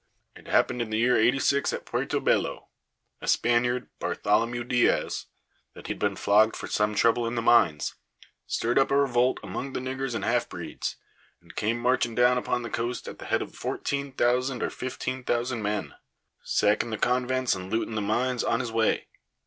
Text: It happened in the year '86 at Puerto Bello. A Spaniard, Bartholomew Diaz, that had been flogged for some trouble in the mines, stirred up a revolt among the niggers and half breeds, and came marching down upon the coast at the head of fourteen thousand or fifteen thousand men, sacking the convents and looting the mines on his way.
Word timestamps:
It 0.35 0.47
happened 0.47 0.81
in 0.81 0.89
the 0.89 0.97
year 0.97 1.15
'86 1.15 1.71
at 1.73 1.85
Puerto 1.85 2.19
Bello. 2.19 2.69
A 3.21 3.27
Spaniard, 3.27 3.87
Bartholomew 3.99 4.63
Diaz, 4.63 5.27
that 5.75 5.85
had 5.89 5.99
been 5.99 6.15
flogged 6.15 6.55
for 6.55 6.65
some 6.65 6.95
trouble 6.95 7.27
in 7.27 7.35
the 7.35 7.41
mines, 7.43 7.93
stirred 8.47 8.79
up 8.79 8.89
a 8.89 8.95
revolt 8.97 9.37
among 9.43 9.73
the 9.73 9.79
niggers 9.79 10.15
and 10.15 10.25
half 10.25 10.49
breeds, 10.49 10.95
and 11.39 11.55
came 11.55 11.77
marching 11.77 12.15
down 12.15 12.39
upon 12.39 12.63
the 12.63 12.71
coast 12.71 13.07
at 13.07 13.19
the 13.19 13.25
head 13.25 13.43
of 13.43 13.53
fourteen 13.53 14.11
thousand 14.11 14.63
or 14.63 14.71
fifteen 14.71 15.23
thousand 15.23 15.61
men, 15.61 15.93
sacking 16.43 16.89
the 16.89 16.97
convents 16.97 17.53
and 17.53 17.71
looting 17.71 17.93
the 17.93 18.01
mines 18.01 18.43
on 18.43 18.59
his 18.59 18.71
way. 18.71 19.07